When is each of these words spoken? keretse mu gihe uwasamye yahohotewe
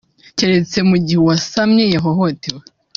keretse 0.37 0.77
mu 0.89 0.95
gihe 1.05 1.19
uwasamye 1.21 1.83
yahohotewe 1.93 2.61